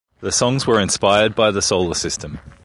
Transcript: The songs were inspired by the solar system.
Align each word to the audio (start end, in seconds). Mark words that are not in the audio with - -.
The 0.21 0.31
songs 0.31 0.65
were 0.65 0.79
inspired 0.79 1.35
by 1.35 1.51
the 1.51 1.61
solar 1.61 1.93
system. 1.93 2.39